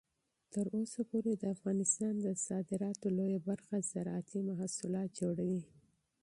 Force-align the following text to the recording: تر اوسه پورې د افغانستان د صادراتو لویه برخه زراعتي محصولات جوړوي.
تر 0.53 0.65
اوسه 0.77 1.01
پورې 1.09 1.31
د 1.35 1.43
افغانستان 1.55 2.13
د 2.21 2.27
صادراتو 2.47 3.07
لویه 3.17 3.39
برخه 3.49 3.75
زراعتي 3.91 4.39
محصولات 4.49 5.09
جوړوي. 5.19 5.63